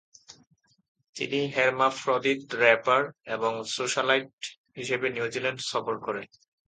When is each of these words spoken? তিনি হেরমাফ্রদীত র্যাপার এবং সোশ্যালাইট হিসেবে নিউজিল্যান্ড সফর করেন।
তিনি 1.15 1.39
হেরমাফ্রদীত 1.55 2.41
র্যাপার 2.55 3.01
এবং 3.25 3.51
সোশ্যালাইট 3.67 4.33
হিসেবে 4.77 5.07
নিউজিল্যান্ড 5.09 5.59
সফর 5.61 5.95
করেন। 5.97 6.25